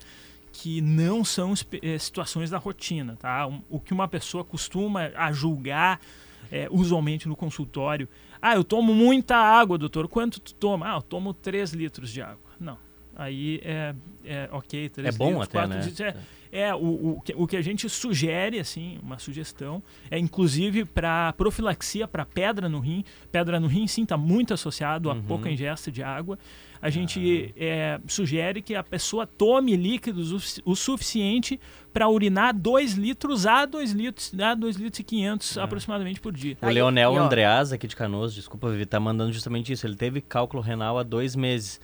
Que 0.51 0.79
não 0.81 1.24
são 1.24 1.53
eh, 1.81 1.98
situações 1.98 2.50
da 2.50 2.57
rotina, 2.57 3.15
tá? 3.15 3.48
O 3.69 3.79
que 3.79 3.93
uma 3.93 4.07
pessoa 4.07 4.43
costuma 4.43 5.12
a 5.15 5.31
julgar 5.31 6.00
eh, 6.51 6.67
usualmente 6.72 7.27
no 7.27 7.36
consultório. 7.36 8.07
Ah, 8.41 8.55
eu 8.55 8.63
tomo 8.63 8.93
muita 8.93 9.36
água, 9.36 9.77
doutor. 9.77 10.07
Quanto 10.07 10.39
tu 10.39 10.53
toma? 10.53 10.91
Ah, 10.91 10.98
eu 10.98 11.01
tomo 11.01 11.34
3 11.34 11.74
litros 11.74 12.12
de 12.12 12.22
água. 12.22 12.51
Não. 12.60 12.87
Aí 13.17 13.59
é, 13.63 13.95
é 14.24 14.50
ok. 14.51 14.91
é 14.97 15.12
bom 15.12 15.39
litros, 15.39 15.43
até, 15.43 15.67
né? 15.67 15.75
Litros, 15.77 16.00
é, 16.00 16.15
é 16.51 16.74
o, 16.74 17.17
o, 17.17 17.21
que, 17.21 17.33
o 17.36 17.47
que 17.47 17.57
a 17.57 17.62
gente 17.62 17.89
sugere, 17.89 18.59
assim, 18.59 19.00
uma 19.01 19.17
sugestão, 19.17 19.81
é 20.09 20.17
inclusive 20.17 20.86
para 20.86 21.33
profilaxia, 21.33 22.07
para 22.07 22.24
pedra 22.25 22.69
no 22.69 22.79
rim. 22.79 23.03
Pedra 23.31 23.59
no 23.59 23.67
rim, 23.67 23.88
sim, 23.88 24.03
está 24.03 24.15
muito 24.15 24.53
associado 24.53 25.09
uhum. 25.09 25.17
a 25.17 25.21
pouca 25.24 25.50
ingesta 25.50 25.91
de 25.91 26.03
água. 26.03 26.38
A 26.79 26.91
gente 26.91 27.53
ah. 27.55 27.63
é, 27.63 28.00
sugere 28.07 28.62
que 28.62 28.75
a 28.75 28.83
pessoa 28.83 29.25
tome 29.25 29.75
líquidos 29.75 30.31
o, 30.31 30.71
o 30.71 30.75
suficiente 30.75 31.59
para 31.91 32.07
urinar 32.07 32.55
2 32.55 32.93
litros 32.93 33.47
a 33.47 33.65
2 33.65 33.91
litros, 33.93 34.31
a 34.39 34.53
2 34.53 34.75
litros 34.75 35.00
e 35.00 35.03
500 35.03 35.57
ah. 35.57 35.63
aproximadamente 35.63 36.21
por 36.21 36.31
dia. 36.31 36.55
O 36.62 36.67
Leonel 36.67 37.17
Andreas, 37.17 37.74
aqui 37.74 37.88
de 37.88 37.95
Canoas, 37.95 38.33
desculpa, 38.33 38.69
Vivi, 38.69 38.86
tá 38.86 39.00
mandando 39.00 39.33
justamente 39.33 39.74
isso. 39.74 39.88
Ele 39.88 39.95
teve 39.95 40.21
cálculo 40.21 40.62
renal 40.62 41.00
há 41.00 41.03
dois 41.03 41.36
meses 41.36 41.81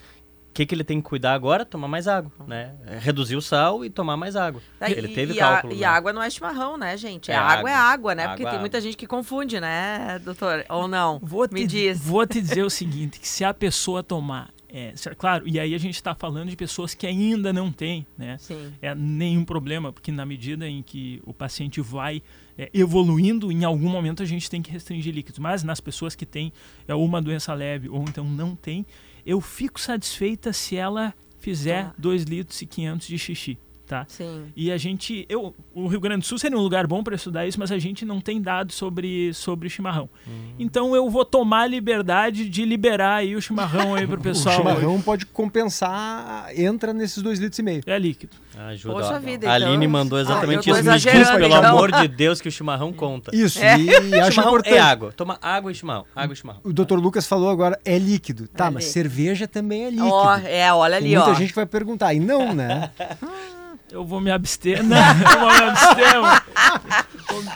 que, 0.54 0.64
que 0.64 0.74
ele 0.74 0.84
tem 0.84 1.00
que 1.00 1.08
cuidar 1.08 1.34
agora? 1.34 1.64
Tomar 1.64 1.88
mais 1.88 2.06
água, 2.06 2.30
né? 2.46 2.74
Reduzir 3.00 3.34
o 3.34 3.42
sal 3.42 3.84
e 3.84 3.90
tomar 3.90 4.16
mais 4.16 4.36
água. 4.36 4.62
Tá, 4.78 4.88
ele 4.88 5.08
e, 5.08 5.14
teve 5.14 5.34
e 5.34 5.36
cálculo. 5.36 5.72
A, 5.72 5.76
né? 5.76 5.82
E 5.82 5.84
água 5.84 6.12
não 6.12 6.22
é 6.22 6.30
chimarrão, 6.30 6.76
né, 6.76 6.96
gente? 6.96 7.30
É, 7.30 7.34
é 7.34 7.36
água, 7.36 7.52
água, 7.52 7.70
é 7.70 7.74
água, 7.74 8.14
né? 8.14 8.22
Água, 8.22 8.36
Porque 8.36 8.50
tem 8.50 8.60
muita 8.60 8.80
gente 8.80 8.96
que 8.96 9.06
confunde, 9.06 9.60
né, 9.60 10.20
doutor? 10.24 10.64
Ou 10.68 10.86
não? 10.86 11.18
Vou 11.20 11.48
Me 11.50 11.62
te, 11.62 11.66
diz. 11.66 12.00
Vou 12.00 12.24
te 12.24 12.40
dizer 12.40 12.62
o 12.62 12.70
seguinte, 12.70 13.18
que 13.18 13.26
se 13.26 13.44
a 13.44 13.52
pessoa 13.52 14.02
tomar 14.02 14.54
é, 14.76 14.92
claro, 15.16 15.46
e 15.46 15.60
aí 15.60 15.72
a 15.72 15.78
gente 15.78 15.94
está 15.94 16.16
falando 16.16 16.48
de 16.50 16.56
pessoas 16.56 16.94
que 16.94 17.06
ainda 17.06 17.52
não 17.52 17.70
têm 17.70 18.04
né, 18.18 18.36
é, 18.82 18.92
nenhum 18.92 19.44
problema, 19.44 19.92
porque 19.92 20.10
na 20.10 20.26
medida 20.26 20.68
em 20.68 20.82
que 20.82 21.22
o 21.24 21.32
paciente 21.32 21.80
vai 21.80 22.20
é, 22.58 22.68
evoluindo, 22.74 23.52
em 23.52 23.62
algum 23.62 23.88
momento 23.88 24.20
a 24.20 24.26
gente 24.26 24.50
tem 24.50 24.60
que 24.60 24.72
restringir 24.72 25.14
líquidos. 25.14 25.38
Mas 25.38 25.62
nas 25.62 25.80
pessoas 25.80 26.16
que 26.16 26.26
têm 26.26 26.52
é, 26.88 26.94
uma 26.94 27.22
doença 27.22 27.54
leve 27.54 27.88
ou 27.88 28.02
então 28.02 28.24
não 28.24 28.56
tem, 28.56 28.84
eu 29.26 29.40
fico 29.40 29.80
satisfeita 29.80 30.52
se 30.52 30.76
ela 30.76 31.14
fizer 31.38 31.92
2 31.98 32.24
litros 32.24 32.60
e 32.62 32.66
500 32.66 33.06
de 33.06 33.18
xixi 33.18 33.58
tá? 33.86 34.04
Sim. 34.08 34.46
E 34.56 34.70
a 34.70 34.76
gente, 34.76 35.26
eu, 35.28 35.54
o 35.74 35.86
Rio 35.86 36.00
Grande 36.00 36.20
do 36.20 36.26
Sul 36.26 36.38
seria 36.38 36.56
um 36.56 36.60
lugar 36.60 36.86
bom 36.86 37.02
para 37.02 37.14
estudar 37.14 37.46
isso, 37.46 37.58
mas 37.58 37.70
a 37.70 37.78
gente 37.78 38.04
não 38.04 38.20
tem 38.20 38.40
dados 38.40 38.74
sobre 38.74 39.32
sobre 39.34 39.68
chimarrão. 39.68 40.08
Hum. 40.26 40.54
Então 40.58 40.94
eu 40.94 41.08
vou 41.08 41.24
tomar 41.24 41.62
a 41.62 41.66
liberdade 41.66 42.48
de 42.48 42.64
liberar 42.64 43.16
aí 43.16 43.36
o 43.36 43.42
chimarrão 43.42 43.94
aí 43.94 44.06
pro 44.06 44.20
pessoal. 44.22 44.54
o 44.54 44.58
chimarrão 44.58 44.94
hoje. 44.94 45.04
pode 45.04 45.26
compensar, 45.26 46.48
entra 46.58 46.92
nesses 46.92 47.22
dois 47.22 47.38
litros 47.38 47.58
e 47.58 47.62
meio. 47.62 47.82
É 47.86 47.98
líquido. 47.98 48.36
Ajuda. 48.56 48.94
Poxa 48.94 49.20
vida, 49.20 49.50
a 49.50 49.56
então... 49.56 49.68
Aline 49.68 49.88
mandou 49.88 50.18
exatamente 50.18 50.70
ah, 50.70 50.72
isso. 50.72 50.90
Me 50.90 50.98
diz, 50.98 51.30
pelo 51.30 51.46
então. 51.46 51.64
amor 51.64 51.92
de 51.92 52.08
Deus, 52.08 52.40
que 52.40 52.48
o 52.48 52.52
chimarrão 52.52 52.92
conta. 52.92 53.34
Isso, 53.34 53.58
é. 53.58 53.78
e, 53.78 53.86
e 53.86 54.14
acho 54.20 54.40
importante. 54.40 54.74
é 54.74 54.80
água. 54.80 55.12
Toma 55.12 55.38
água 55.42 55.72
e 55.72 55.74
chimarrão. 55.74 56.04
Água 56.14 56.32
e 56.32 56.36
chimarrão. 56.36 56.60
O 56.62 56.72
doutor 56.72 56.98
Lucas 57.00 57.26
falou 57.26 57.50
agora, 57.50 57.78
é 57.84 57.98
líquido. 57.98 58.46
Tá, 58.48 58.66
é 58.66 58.70
mas 58.70 58.84
líquido. 58.84 58.92
cerveja 58.92 59.48
também 59.48 59.84
é 59.84 59.90
líquido. 59.90 60.08
Oh, 60.08 60.30
é, 60.30 60.72
olha 60.72 60.96
ali, 60.96 61.08
Tem 61.08 61.16
muita 61.16 61.32
ó. 61.32 61.34
gente 61.34 61.54
vai 61.54 61.66
perguntar, 61.66 62.14
e 62.14 62.20
não, 62.20 62.54
né? 62.54 62.90
Eu 63.94 64.04
vou 64.04 64.20
me 64.20 64.28
abster. 64.28 64.82
Não, 64.82 64.96
eu 64.98 65.38
vou 65.38 65.50
me 65.52 67.48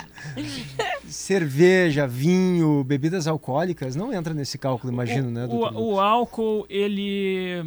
abster. 0.45 1.03
Cerveja, 1.05 2.07
vinho, 2.07 2.85
bebidas 2.85 3.27
alcoólicas 3.27 3.97
não 3.97 4.13
entra 4.13 4.33
nesse 4.33 4.57
cálculo, 4.57 4.93
imagino, 4.93 5.27
o, 5.27 5.33
né? 5.33 5.47
O, 5.47 5.95
o, 5.95 6.01
álcool, 6.01 6.65
ele. 6.71 7.65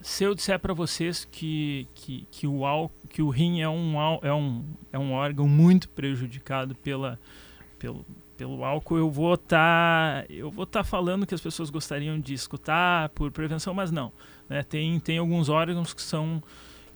Se 0.00 0.22
eu 0.22 0.32
disser 0.32 0.60
para 0.60 0.72
vocês 0.72 1.24
que, 1.24 1.88
que, 1.92 2.24
que, 2.30 2.46
o 2.46 2.64
álcool, 2.64 2.94
que 3.08 3.20
o 3.20 3.30
rim 3.30 3.62
é 3.62 3.68
um, 3.68 3.94
é, 4.22 4.32
um, 4.32 4.64
é 4.92 4.98
um 4.98 5.12
órgão 5.12 5.48
muito 5.48 5.88
prejudicado 5.88 6.76
pela, 6.76 7.18
pelo, 7.80 8.06
pelo 8.36 8.64
álcool, 8.64 8.96
eu 8.96 9.10
vou 9.10 9.34
estar 9.34 10.22
tá, 10.22 10.32
eu 10.32 10.52
vou 10.52 10.62
estar 10.62 10.84
tá 10.84 10.88
falando 10.88 11.26
que 11.26 11.34
as 11.34 11.40
pessoas 11.40 11.68
gostariam 11.68 12.20
de 12.20 12.32
escutar 12.32 13.08
por 13.08 13.32
prevenção, 13.32 13.74
mas 13.74 13.90
não. 13.90 14.12
Né? 14.48 14.62
Tem, 14.62 15.00
tem 15.00 15.18
alguns 15.18 15.48
órgãos 15.48 15.92
que 15.92 16.00
são 16.00 16.40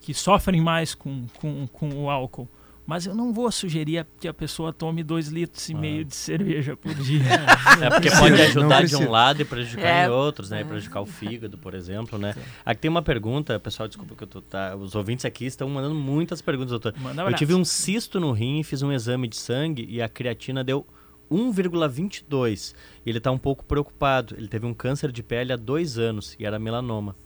que 0.03 0.13
sofrem 0.13 0.61
mais 0.61 0.95
com, 0.95 1.25
com, 1.39 1.67
com 1.69 1.89
o 1.95 2.11
álcool. 2.11 2.49
Mas 2.85 3.07
eu 3.07 3.15
não 3.15 3.33
vou 3.33 3.51
sugerir 3.53 4.05
que 4.19 4.27
a 4.27 4.35
pessoa 4.35 4.73
tome 4.73 5.05
dois 5.05 5.29
litros 5.29 5.69
e 5.69 5.73
ah. 5.73 5.79
meio 5.79 6.05
de 6.05 6.17
cerveja 6.17 6.77
por 6.77 6.93
dia. 6.95 7.23
É 7.81 7.89
porque 7.89 8.11
pode 8.11 8.41
ajudar 8.43 8.85
de 8.85 8.97
um 8.97 9.11
lado 9.11 9.41
e 9.41 9.45
prejudicar 9.45 10.05
é. 10.05 10.07
em 10.07 10.11
outros, 10.11 10.51
né? 10.51 10.61
É. 10.61 10.65
Prejudicar 10.65 11.01
o 11.01 11.07
fígado, 11.07 11.57
por 11.57 11.75
exemplo, 11.75 12.19
né? 12.19 12.35
Aqui 12.67 12.83
tem 12.83 12.89
uma 12.89 13.03
pergunta, 13.03 13.59
pessoal, 13.59 13.89
desculpa 13.89 14.15
que 14.15 14.25
eu 14.25 14.29
tô, 14.29 14.43
tá, 14.43 14.77
os 14.77 14.95
ouvintes 14.95 15.25
aqui 15.25 15.47
estão 15.47 15.69
mandando 15.69 15.95
muitas 15.95 16.43
perguntas, 16.43 16.71
doutor. 16.71 16.95
Manda 16.99 17.23
eu 17.23 17.35
tive 17.35 17.55
um 17.55 17.65
cisto 17.65 18.19
no 18.19 18.33
rim, 18.33 18.63
fiz 18.63 18.83
um 18.83 18.93
exame 18.93 19.29
de 19.29 19.37
sangue 19.37 19.87
e 19.89 20.03
a 20.03 20.09
creatina 20.09 20.63
deu 20.65 20.87
1,22. 21.31 22.75
Ele 23.07 23.19
está 23.19 23.31
um 23.31 23.39
pouco 23.39 23.65
preocupado. 23.65 24.35
Ele 24.37 24.49
teve 24.49 24.67
um 24.67 24.75
câncer 24.75 25.13
de 25.13 25.23
pele 25.23 25.53
há 25.53 25.57
dois 25.57 25.99
anos 25.99 26.37
e 26.39 26.45
era 26.45 26.59
melanoma. 26.59 27.17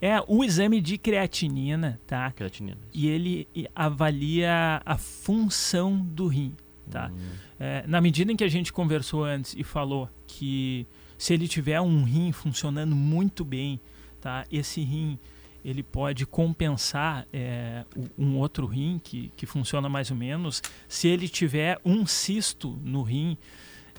É 0.00 0.22
o 0.26 0.42
exame 0.42 0.80
de 0.80 0.96
creatinina, 0.96 2.00
tá? 2.06 2.30
Creatinina. 2.32 2.78
E 2.92 3.08
ele 3.08 3.46
avalia 3.74 4.80
a 4.84 4.96
função 4.96 5.96
do 5.96 6.26
rim, 6.26 6.54
tá? 6.90 7.10
Hum. 7.12 7.18
É, 7.58 7.84
na 7.86 8.00
medida 8.00 8.32
em 8.32 8.36
que 8.36 8.44
a 8.44 8.48
gente 8.48 8.72
conversou 8.72 9.24
antes 9.24 9.54
e 9.56 9.62
falou 9.62 10.08
que 10.26 10.86
se 11.18 11.34
ele 11.34 11.46
tiver 11.46 11.80
um 11.80 12.02
rim 12.02 12.32
funcionando 12.32 12.96
muito 12.96 13.44
bem, 13.44 13.78
tá? 14.20 14.46
Esse 14.50 14.80
rim 14.80 15.18
ele 15.64 15.82
pode 15.82 16.24
compensar 16.24 17.26
é, 17.32 17.84
um 18.16 18.38
outro 18.38 18.66
rim 18.66 18.98
que, 19.02 19.30
que 19.36 19.44
funciona 19.44 19.88
mais 19.88 20.10
ou 20.10 20.16
menos. 20.16 20.62
Se 20.88 21.08
ele 21.08 21.28
tiver 21.28 21.78
um 21.84 22.06
cisto 22.06 22.78
no 22.82 23.02
rim, 23.02 23.36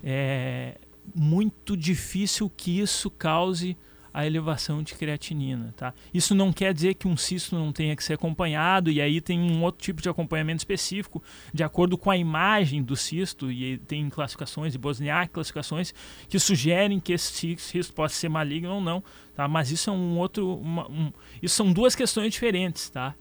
é 0.02 0.78
muito 1.14 1.76
difícil 1.76 2.50
que 2.56 2.80
isso 2.80 3.10
cause 3.10 3.76
a 4.12 4.26
elevação 4.26 4.82
de 4.82 4.94
creatinina. 4.94 5.72
Tá? 5.76 5.94
Isso 6.12 6.34
não 6.34 6.52
quer 6.52 6.74
dizer 6.74 6.94
que 6.94 7.08
um 7.08 7.16
cisto 7.16 7.54
não 7.54 7.72
tenha 7.72 7.96
que 7.96 8.04
ser 8.04 8.14
acompanhado, 8.14 8.90
e 8.90 9.00
aí 9.00 9.20
tem 9.20 9.40
um 9.40 9.62
outro 9.62 9.82
tipo 9.82 10.02
de 10.02 10.08
acompanhamento 10.08 10.58
específico, 10.58 11.22
de 11.52 11.62
acordo 11.62 11.96
com 11.96 12.10
a 12.10 12.16
imagem 12.16 12.82
do 12.82 12.96
cisto, 12.96 13.50
e 13.50 13.78
tem 13.78 14.08
classificações, 14.10 14.74
e 14.74 14.78
Bosniak 14.78 15.32
classificações, 15.32 15.94
que 16.28 16.38
sugerem 16.38 17.00
que 17.00 17.12
esse 17.12 17.56
cisto 17.56 17.92
pode 17.92 18.12
ser 18.12 18.28
maligno 18.28 18.74
ou 18.74 18.80
não. 18.80 19.02
Tá? 19.34 19.48
Mas 19.48 19.70
isso 19.70 19.88
é 19.88 19.92
um 19.92 20.18
outro. 20.18 20.56
Uma, 20.58 20.86
um, 20.90 21.12
isso 21.42 21.54
são 21.54 21.72
duas 21.72 21.94
questões 21.94 22.32
diferentes, 22.32 22.90
tá? 22.90 23.14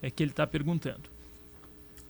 É 0.00 0.10
que 0.10 0.22
ele 0.22 0.30
está 0.30 0.46
perguntando. 0.46 1.10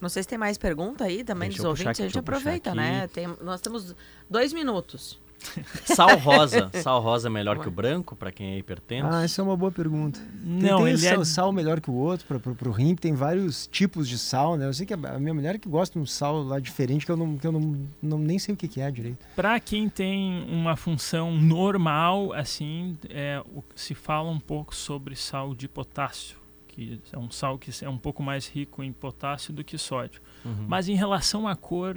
Não 0.01 0.09
sei 0.09 0.23
se 0.23 0.29
tem 0.29 0.39
mais 0.39 0.57
pergunta 0.57 1.05
aí 1.05 1.25
também 1.25 1.49
Deixa 1.49 1.63
dos 1.63 1.71
ouvintes, 1.71 1.91
aqui, 1.91 2.03
a 2.03 2.07
gente 2.07 2.19
aproveita, 2.19 2.73
né? 2.73 3.09
Tem, 3.09 3.27
nós 3.43 3.61
temos 3.61 3.97
dois 4.31 4.53
minutos. 4.53 5.19
Sal 5.85 6.17
rosa. 6.19 6.71
Sal 6.83 7.01
rosa 7.01 7.29
é 7.29 7.31
melhor 7.31 7.59
que 7.59 7.69
o 7.69 7.71
branco, 7.71 8.17
para 8.17 8.33
quem 8.33 8.55
é 8.55 8.59
hipertenso? 8.59 9.09
Ah, 9.11 9.25
essa 9.25 9.41
é 9.41 9.45
uma 9.45 9.57
boa 9.57 9.71
pergunta. 9.71 10.21
Não, 10.43 10.79
tem, 10.79 10.87
tem 10.87 10.97
sal, 10.97 11.23
é... 11.23 11.25
sal, 11.25 11.53
melhor 11.53 11.81
que 11.81 11.91
o 11.91 11.95
outro 11.95 12.27
para 12.27 12.39
pro, 12.39 12.55
pro 12.55 12.71
rim, 12.71 12.95
tem 12.95 13.15
vários 13.15 13.67
tipos 13.67 14.09
de 14.09 14.19
sal, 14.19 14.57
né? 14.57 14.67
Eu 14.67 14.75
sei 14.75 14.87
que 14.87 14.95
a 14.95 15.19
minha 15.19 15.35
mulher 15.35 15.55
é 15.55 15.59
que 15.59 15.69
gosta 15.69 15.99
de 15.99 16.03
um 16.03 16.07
sal 16.07 16.43
lá 16.43 16.59
diferente, 16.59 17.05
que 17.05 17.13
eu, 17.13 17.17
não, 17.17 17.37
que 17.37 17.47
eu 17.47 17.53
não, 17.53 17.89
não 18.03 18.19
nem 18.19 18.39
sei 18.39 18.55
o 18.55 18.57
que, 18.57 18.69
que 18.69 18.81
é 18.81 18.91
direito. 18.91 19.25
Para 19.35 19.59
quem 19.61 19.89
tem 19.89 20.45
uma 20.49 20.77
função 20.77 21.33
normal, 21.33 22.33
assim, 22.33 22.97
é, 23.09 23.43
se 23.75 23.95
fala 23.95 24.31
um 24.31 24.41
pouco 24.41 24.75
sobre 24.75 25.15
sal 25.17 25.55
de 25.55 25.69
potássio, 25.69 26.38
que 26.79 27.01
é 27.13 27.19
um 27.19 27.31
sal 27.31 27.59
que 27.59 27.73
é 27.85 27.89
um 27.89 27.99
pouco 27.99 28.23
mais 28.23 28.47
rico 28.47 28.85
em 28.85 28.93
potássio 28.93 29.53
do 29.53 29.65
que 29.65 29.77
sódio. 29.77 30.21
Uhum. 30.45 30.67
Mas 30.69 30.89
em 30.89 30.95
relação 30.95 31.49
à 31.49 31.57
cor, 31.57 31.97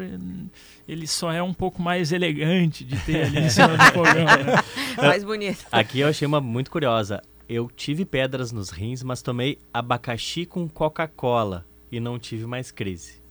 ele 0.88 1.08
só 1.08 1.32
é 1.32 1.42
um 1.42 1.54
pouco 1.54 1.82
mais 1.82 2.12
elegante 2.12 2.84
de 2.84 2.98
ter 3.06 3.26
ali 3.26 3.40
em 3.40 3.50
cima 3.52 3.78
do 3.78 3.84
fogão. 3.94 4.26
Né? 4.26 4.56
mais 4.98 5.24
bonito. 5.24 5.66
Aqui 5.72 6.00
eu 6.00 6.08
achei 6.08 6.26
uma 6.26 6.42
muito 6.42 6.72
curiosa. 6.72 7.22
Eu 7.48 7.70
tive 7.70 8.06
pedras 8.06 8.52
nos 8.52 8.70
rins, 8.70 9.04
mas 9.04 9.22
tomei 9.22 9.60
abacaxi 9.74 10.46
com 10.46 10.68
Coca-Cola 10.68 11.66
e 11.92 12.00
não 12.00 12.18
tive 12.18 12.46
mais 12.48 12.72
crise. 12.72 13.22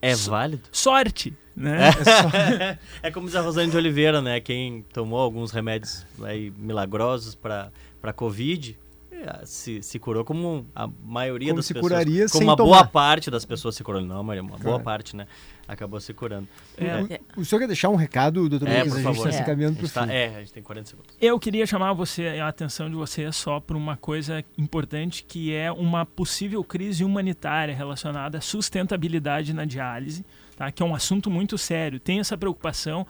É 0.00 0.14
so 0.14 0.30
válido? 0.30 0.62
Sorte! 0.72 1.34
Né? 1.54 1.90
É, 3.02 3.08
é 3.08 3.10
como 3.12 3.26
diz 3.26 3.36
a 3.36 3.40
Rosane 3.40 3.70
de 3.70 3.76
Oliveira, 3.76 4.22
né? 4.22 4.40
Quem 4.40 4.82
tomou 4.92 5.18
alguns 5.18 5.50
remédios 5.50 6.06
aí, 6.22 6.52
milagrosos 6.56 7.34
para 7.34 8.12
Covid, 8.14 8.78
é, 8.78 8.87
se, 9.44 9.82
se 9.82 9.98
curou 9.98 10.24
como 10.24 10.66
a 10.74 10.88
maioria 11.04 11.48
como 11.48 11.58
das 11.58 11.66
se 11.66 11.74
pessoas. 11.74 11.92
Curaria 11.92 12.26
como 12.28 12.44
uma 12.44 12.56
tomar. 12.56 12.68
boa 12.68 12.86
parte 12.86 13.30
das 13.30 13.44
pessoas 13.44 13.74
se 13.74 13.84
curou. 13.84 14.00
Não, 14.00 14.22
Maria, 14.22 14.42
uma 14.42 14.50
claro. 14.50 14.64
boa 14.64 14.80
parte, 14.80 15.16
né? 15.16 15.26
Acabou 15.66 16.00
se 16.00 16.14
curando. 16.14 16.48
É. 16.76 17.20
O, 17.36 17.42
o, 17.42 17.44
senhor 17.44 17.60
quer 17.60 17.66
deixar 17.66 17.88
um 17.90 17.96
recado, 17.96 18.48
doutor 18.48 18.68
é, 18.68 18.82
Lucas? 18.82 18.96
a 18.96 19.02
gente 19.02 19.18
está 19.18 19.32
se 19.32 19.44
caminhando 19.44 19.76
para 19.76 19.86
o 19.86 19.90
tá, 19.90 20.12
É, 20.12 20.36
a 20.36 20.38
gente 20.40 20.52
tem 20.52 20.62
40 20.62 20.88
segundos. 20.88 21.14
Eu 21.20 21.38
queria 21.38 21.66
chamar 21.66 21.92
você, 21.92 22.26
a 22.40 22.48
atenção 22.48 22.88
de 22.88 22.96
você 22.96 23.30
só 23.32 23.60
para 23.60 23.76
uma 23.76 23.96
coisa 23.96 24.42
importante 24.56 25.24
que 25.24 25.54
é 25.54 25.70
uma 25.70 26.06
possível 26.06 26.64
crise 26.64 27.04
humanitária 27.04 27.74
relacionada 27.74 28.38
à 28.38 28.40
sustentabilidade 28.40 29.52
na 29.52 29.64
diálise, 29.64 30.24
tá? 30.56 30.72
que 30.72 30.82
é 30.82 30.86
um 30.86 30.94
assunto 30.94 31.30
muito 31.30 31.58
sério. 31.58 32.00
Tem 32.00 32.18
essa 32.18 32.36
preocupação 32.36 33.06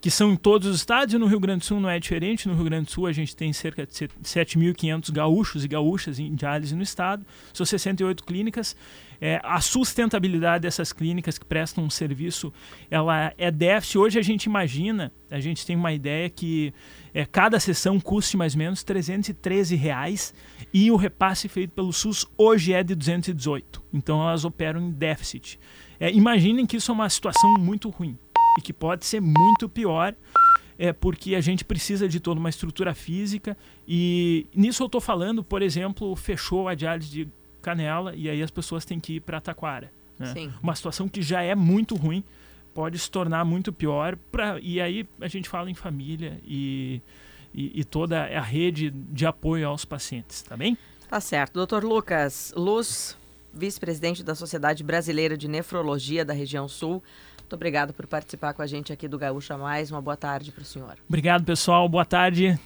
que 0.00 0.10
são 0.10 0.32
em 0.32 0.36
todos 0.36 0.68
os 0.68 0.76
estados, 0.76 1.14
e 1.14 1.18
no 1.18 1.26
Rio 1.26 1.40
Grande 1.40 1.60
do 1.60 1.64
Sul 1.64 1.80
não 1.80 1.88
é 1.88 1.98
diferente. 1.98 2.48
No 2.48 2.54
Rio 2.54 2.64
Grande 2.64 2.86
do 2.86 2.92
Sul 2.92 3.06
a 3.06 3.12
gente 3.12 3.34
tem 3.34 3.52
cerca 3.52 3.86
de 3.86 3.92
7.500 3.92 5.12
gaúchos 5.12 5.64
e 5.64 5.68
gaúchas 5.68 6.18
em 6.18 6.34
diálise 6.34 6.74
no 6.74 6.82
estado, 6.82 7.24
são 7.52 7.64
68 7.64 8.24
clínicas. 8.24 8.76
É, 9.18 9.40
a 9.42 9.60
sustentabilidade 9.60 10.62
dessas 10.62 10.92
clínicas 10.92 11.38
que 11.38 11.44
prestam 11.44 11.84
um 11.84 11.90
serviço, 11.90 12.52
ela 12.90 13.32
é 13.38 13.50
déficit. 13.50 13.98
Hoje 13.98 14.18
a 14.18 14.22
gente 14.22 14.44
imagina, 14.44 15.10
a 15.30 15.40
gente 15.40 15.64
tem 15.64 15.74
uma 15.74 15.92
ideia 15.92 16.28
que 16.28 16.72
é, 17.14 17.24
cada 17.24 17.58
sessão 17.58 17.98
custe 17.98 18.36
mais 18.36 18.54
ou 18.54 18.58
menos 18.58 18.82
313 18.84 19.74
reais 19.74 20.34
e 20.72 20.90
o 20.90 20.96
repasse 20.96 21.48
feito 21.48 21.70
pelo 21.70 21.92
SUS 21.92 22.26
hoje 22.36 22.74
é 22.74 22.82
de 22.82 22.94
218. 22.94 23.82
Então 23.92 24.20
elas 24.20 24.44
operam 24.44 24.80
em 24.80 24.90
déficit. 24.90 25.58
É, 25.98 26.12
imaginem 26.12 26.66
que 26.66 26.76
isso 26.76 26.90
é 26.90 26.94
uma 26.94 27.08
situação 27.08 27.54
muito 27.58 27.88
ruim 27.88 28.18
e 28.58 28.60
que 28.60 28.72
pode 28.72 29.06
ser 29.06 29.20
muito 29.20 29.68
pior, 29.68 30.14
é 30.78 30.92
porque 30.92 31.34
a 31.34 31.40
gente 31.40 31.64
precisa 31.64 32.08
de 32.08 32.20
toda 32.20 32.38
uma 32.38 32.50
estrutura 32.50 32.94
física 32.94 33.56
e 33.86 34.46
nisso 34.54 34.82
eu 34.82 34.86
estou 34.86 35.00
falando, 35.00 35.42
por 35.42 35.62
exemplo, 35.62 36.14
fechou 36.14 36.68
a 36.68 36.74
diálise 36.74 37.08
de 37.08 37.28
Canela 37.62 38.14
e 38.14 38.28
aí 38.28 38.42
as 38.42 38.50
pessoas 38.50 38.84
têm 38.84 39.00
que 39.00 39.14
ir 39.14 39.20
para 39.20 39.40
Taquara. 39.40 39.90
Né? 40.18 40.52
Uma 40.62 40.74
situação 40.74 41.08
que 41.08 41.22
já 41.22 41.42
é 41.42 41.54
muito 41.54 41.94
ruim 41.94 42.22
pode 42.74 42.98
se 42.98 43.10
tornar 43.10 43.44
muito 43.44 43.72
pior 43.72 44.16
pra, 44.30 44.58
e 44.60 44.80
aí 44.80 45.08
a 45.20 45.28
gente 45.28 45.48
fala 45.48 45.70
em 45.70 45.74
família 45.74 46.38
e, 46.44 47.00
e, 47.54 47.80
e 47.80 47.84
toda 47.84 48.22
a 48.24 48.40
rede 48.42 48.90
de 48.90 49.24
apoio 49.24 49.66
aos 49.66 49.84
pacientes, 49.84 50.42
tá 50.42 50.56
bem? 50.56 50.76
Tá 51.08 51.20
certo. 51.20 51.54
Doutor 51.54 51.84
Lucas 51.84 52.52
Luz, 52.54 53.16
vice-presidente 53.52 54.22
da 54.22 54.34
Sociedade 54.34 54.84
Brasileira 54.84 55.38
de 55.38 55.48
Nefrologia 55.48 56.24
da 56.24 56.34
região 56.34 56.68
Sul, 56.68 57.02
muito 57.46 57.54
obrigado 57.54 57.94
por 57.94 58.08
participar 58.08 58.52
com 58.54 58.60
a 58.60 58.66
gente 58.66 58.92
aqui 58.92 59.06
do 59.06 59.16
Gaúcha 59.16 59.56
Mais. 59.56 59.92
Uma 59.92 60.02
boa 60.02 60.16
tarde 60.16 60.50
para 60.50 60.62
o 60.62 60.64
senhor. 60.64 60.96
Obrigado, 61.08 61.44
pessoal. 61.44 61.88
Boa 61.88 62.04
tarde. 62.04 62.58